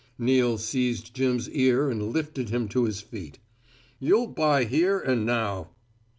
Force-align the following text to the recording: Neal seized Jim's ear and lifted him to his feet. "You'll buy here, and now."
Neal 0.17 0.57
seized 0.57 1.13
Jim's 1.13 1.47
ear 1.51 1.87
and 1.91 2.11
lifted 2.11 2.49
him 2.49 2.67
to 2.69 2.85
his 2.85 3.01
feet. 3.01 3.37
"You'll 3.99 4.25
buy 4.29 4.63
here, 4.63 4.97
and 4.99 5.27
now." 5.27 5.69